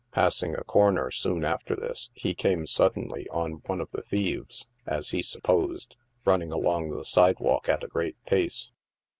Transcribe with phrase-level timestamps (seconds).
[0.13, 5.09] Passing a corner soon after this, he came suddenly on one of the thieves, as
[5.11, 8.71] he supposed, running along the sidewalk at a great pace.